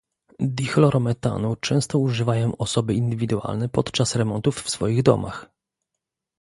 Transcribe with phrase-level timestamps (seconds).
[0.39, 5.49] Dichlorometanu często używają osoby indywidualne podczas remontów w swoich domach